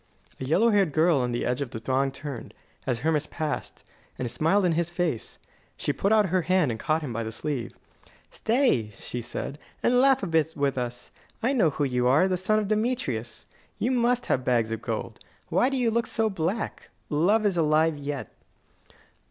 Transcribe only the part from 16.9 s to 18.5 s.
Love is alive yet."